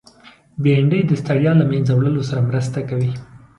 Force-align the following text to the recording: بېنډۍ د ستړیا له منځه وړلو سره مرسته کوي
بېنډۍ 0.63 1.01
د 1.05 1.11
ستړیا 1.21 1.51
له 1.57 1.65
منځه 1.71 1.91
وړلو 1.95 2.21
سره 2.29 2.45
مرسته 2.49 2.79
کوي 2.89 3.11